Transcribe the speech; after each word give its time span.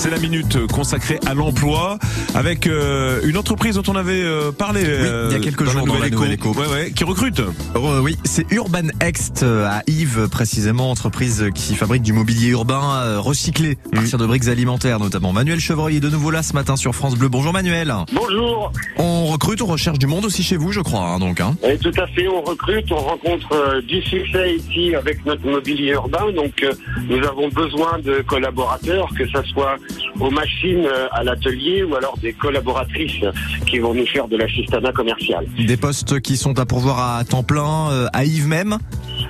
C'est 0.00 0.08
la 0.08 0.18
minute 0.18 0.66
consacrée 0.68 1.20
à 1.26 1.34
l'emploi 1.34 1.98
avec 2.34 2.66
euh, 2.66 3.20
une 3.22 3.36
entreprise 3.36 3.74
dont 3.74 3.92
on 3.92 3.96
avait 3.96 4.22
euh, 4.22 4.50
parlé 4.50 4.80
Oui, 4.80 5.26
il 5.28 5.32
y 5.32 5.34
a 5.34 5.40
quelques 5.40 5.64
jours 5.64 5.84
dans 5.84 5.98
la 5.98 6.08
Nouvelle. 6.08 6.38
Ouais, 6.42 6.66
ouais, 6.72 6.90
qui 6.90 7.04
recrute. 7.04 7.40
Euh, 7.40 8.00
oui, 8.00 8.16
c'est 8.24 8.50
Urban 8.50 8.88
Ext 9.02 9.42
euh, 9.42 9.66
à 9.66 9.82
Yves 9.86 10.28
précisément, 10.30 10.90
entreprise 10.90 11.50
qui 11.54 11.74
fabrique 11.74 12.00
du 12.00 12.14
mobilier 12.14 12.48
urbain 12.48 12.94
euh, 12.94 13.20
recyclé 13.20 13.76
à 13.92 13.96
partir 13.96 14.16
de 14.16 14.24
briques 14.24 14.48
alimentaires 14.48 15.00
notamment. 15.00 15.34
Manuel 15.34 15.60
Chevreuil 15.60 15.98
est 15.98 16.00
de 16.00 16.08
nouveau 16.08 16.30
là 16.30 16.42
ce 16.42 16.54
matin 16.54 16.76
sur 16.76 16.94
France 16.94 17.16
Bleu. 17.16 17.28
Bonjour 17.28 17.52
Manuel. 17.52 17.94
Bonjour. 18.14 18.72
On 18.96 19.26
recrute, 19.26 19.60
on 19.60 19.66
recherche 19.66 19.98
du 19.98 20.06
monde 20.06 20.24
aussi 20.24 20.42
chez 20.42 20.56
vous, 20.56 20.72
je 20.72 20.80
crois, 20.80 21.02
hein, 21.02 21.18
donc. 21.18 21.40
Hein. 21.40 21.56
Et 21.62 21.76
tout 21.76 21.92
à 21.98 22.06
fait, 22.06 22.26
on 22.26 22.40
recrute, 22.40 22.90
on 22.90 22.96
rencontre 22.96 23.52
euh, 23.52 23.82
du 23.82 24.00
succès 24.02 24.56
ici 24.56 24.94
avec 24.94 25.24
notre 25.26 25.46
mobilier 25.46 25.92
urbain. 25.92 26.32
Donc, 26.34 26.62
euh, 26.62 26.72
nous 27.08 27.22
avons 27.24 27.48
besoin 27.48 27.98
de 28.02 28.22
collaborateurs, 28.26 29.08
que 29.16 29.26
ce 29.26 29.42
soit 29.52 29.76
aux 30.20 30.30
machines 30.30 30.86
euh, 30.86 31.08
à 31.12 31.24
l'atelier 31.24 31.82
ou 31.82 31.94
alors 31.94 32.16
des 32.18 32.32
collaboratrices 32.32 33.24
qui 33.66 33.78
vont 33.78 33.94
nous 33.94 34.06
faire 34.06 34.28
de 34.28 34.36
l'assistanat 34.36 34.92
commercial. 34.92 35.44
Des 35.58 35.76
postes 35.76 36.20
qui 36.20 36.36
sont 36.36 36.58
à 36.58 36.66
pourvoir 36.66 37.16
à 37.16 37.24
temps 37.24 37.42
plein 37.42 37.90
euh, 37.90 38.06
à 38.12 38.24
Yves 38.24 38.46
même? 38.48 38.76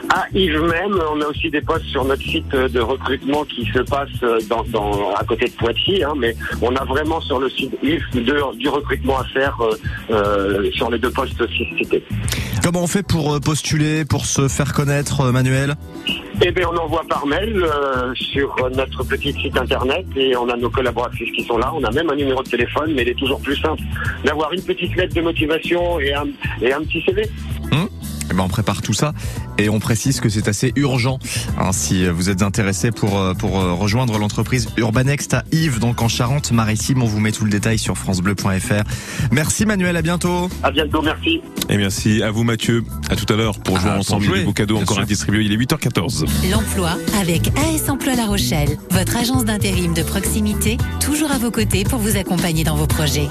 À 0.08 0.24
Yves 0.34 0.60
même, 0.62 0.98
on 1.12 1.20
a 1.20 1.26
aussi 1.26 1.50
des 1.50 1.60
postes 1.60 1.84
sur 1.86 2.04
notre 2.04 2.22
site 2.22 2.50
de 2.50 2.80
recrutement 2.80 3.44
qui 3.44 3.64
se 3.72 3.80
passe 3.80 4.08
euh, 4.22 4.38
dans, 4.48 4.64
dans, 4.64 5.12
à 5.14 5.24
côté 5.24 5.46
de 5.46 5.52
Poitiers, 5.52 6.02
hein, 6.04 6.14
mais 6.16 6.34
on 6.62 6.74
a 6.74 6.84
vraiment 6.84 7.20
sur 7.20 7.38
le 7.38 7.48
site 7.48 7.72
Yves 7.82 8.02
de- 8.14 8.56
du 8.56 8.68
recrutement 8.68 9.18
à 9.18 9.24
faire 9.24 9.56
euh, 9.60 9.74
euh, 10.10 10.70
sur 10.72 10.90
les 10.90 10.98
deux 10.98 11.10
postes 11.10 11.42
cités. 11.78 12.02
Comment 12.72 12.84
on 12.84 12.86
fait 12.86 13.02
pour 13.02 13.34
euh, 13.34 13.40
postuler, 13.40 14.04
pour 14.04 14.26
se 14.26 14.46
faire 14.46 14.72
connaître, 14.72 15.22
euh, 15.22 15.32
Manuel? 15.32 15.74
Eh 16.40 16.52
bien, 16.52 16.68
on 16.72 16.76
envoie 16.76 17.02
par 17.08 17.26
mail 17.26 17.56
euh, 17.56 18.14
sur 18.14 18.54
notre 18.76 19.02
petit 19.02 19.32
site 19.32 19.56
internet 19.56 20.06
et 20.14 20.36
on 20.36 20.48
a 20.48 20.56
nos 20.56 20.70
collaboratrices 20.70 21.32
qui 21.32 21.42
sont 21.42 21.58
là. 21.58 21.72
On 21.74 21.82
a 21.82 21.90
même 21.90 22.08
un 22.10 22.14
numéro 22.14 22.44
de 22.44 22.48
téléphone, 22.48 22.92
mais 22.94 23.02
il 23.02 23.08
est 23.08 23.18
toujours 23.18 23.40
plus 23.40 23.56
simple 23.56 23.82
d'avoir 24.24 24.52
une 24.52 24.62
petite 24.62 24.94
lettre 24.94 25.16
de 25.16 25.20
motivation 25.20 25.98
et 25.98 26.14
un, 26.14 26.28
et 26.62 26.72
un 26.72 26.82
petit 26.82 27.02
CV. 27.02 27.28
Eh 28.30 28.34
ben, 28.34 28.44
on 28.44 28.48
prépare 28.48 28.80
tout 28.82 28.92
ça 28.92 29.12
et 29.58 29.68
on 29.68 29.80
précise 29.80 30.20
que 30.20 30.28
c'est 30.28 30.48
assez 30.48 30.72
urgent. 30.76 31.18
hein, 31.58 31.72
si 31.72 32.06
vous 32.08 32.30
êtes 32.30 32.42
intéressé 32.42 32.90
pour 32.90 33.18
euh, 33.18 33.34
pour 33.34 33.58
euh, 33.60 33.72
rejoindre 33.74 34.18
l'entreprise 34.18 34.68
Urbanext 34.76 35.34
à 35.34 35.44
Yves, 35.52 35.78
donc 35.80 36.00
en 36.02 36.08
Charente-Maritime, 36.08 37.02
on 37.02 37.06
vous 37.06 37.20
met 37.20 37.32
tout 37.32 37.44
le 37.44 37.50
détail 37.50 37.78
sur 37.78 37.96
francebleu.fr. 37.98 38.84
Merci 39.32 39.66
Manuel, 39.66 39.96
à 39.96 40.02
bientôt. 40.02 40.48
À 40.62 40.70
bientôt, 40.70 41.02
merci. 41.02 41.40
Et 41.68 41.76
merci 41.76 42.22
à 42.22 42.30
vous 42.30 42.44
Mathieu. 42.44 42.84
À 43.10 43.16
tout 43.16 43.30
à 43.32 43.36
l'heure 43.36 43.58
pour 43.58 43.78
jouer 43.78 43.90
Ah, 43.94 43.98
ensemble. 43.98 44.24
Jouer, 44.24 44.38
des 44.40 44.44
beaux 44.44 44.52
cadeaux 44.52 44.74
bien 44.74 44.82
encore 44.84 44.96
sûr. 44.96 45.02
à 45.04 45.06
distribuer. 45.06 45.44
Il 45.44 45.52
est 45.52 45.56
8h14. 45.56 46.24
L'emploi 46.50 46.90
avec 47.20 47.48
AS 47.48 47.90
Emploi 47.90 48.14
La 48.14 48.26
Rochelle, 48.26 48.78
votre 48.90 49.16
agence 49.16 49.44
d'intérim 49.44 49.92
de 49.94 50.02
proximité, 50.02 50.78
toujours 51.00 51.30
à 51.32 51.38
vos 51.38 51.50
côtés 51.50 51.84
pour 51.84 51.98
vous 51.98 52.16
accompagner 52.16 52.64
dans 52.64 52.76
vos 52.76 52.86
projets. 52.86 53.28